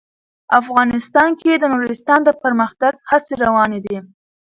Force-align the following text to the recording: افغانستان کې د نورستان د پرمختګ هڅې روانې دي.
افغانستان 0.59 1.29
کې 1.41 1.51
د 1.57 1.63
نورستان 1.73 2.19
د 2.25 2.29
پرمختګ 2.43 2.93
هڅې 3.09 3.33
روانې 3.45 3.79
دي. 3.85 3.97